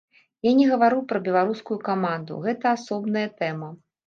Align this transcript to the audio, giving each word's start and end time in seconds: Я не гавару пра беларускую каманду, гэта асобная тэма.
Я 0.45 0.53
не 0.59 0.63
гавару 0.71 1.01
пра 1.11 1.19
беларускую 1.27 1.77
каманду, 1.91 2.41
гэта 2.47 2.73
асобная 2.79 3.27
тэма. 3.41 3.71